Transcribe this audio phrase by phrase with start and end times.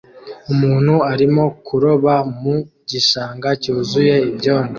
[0.53, 2.55] Umuntu arimo kuroba mu
[2.89, 4.69] gishanga cyuzuye ibyondo